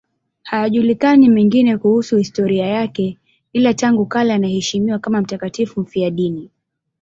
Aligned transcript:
Hayajulikani 0.43 1.29
mengine 1.29 1.77
kuhusu 1.77 2.17
historia 2.17 2.65
yake, 2.67 3.17
ila 3.53 3.73
tangu 3.73 4.05
kale 4.05 4.33
anaheshimiwa 4.33 4.99
kama 4.99 5.21
mtakatifu 5.21 5.81
mfiadini. 5.81 6.51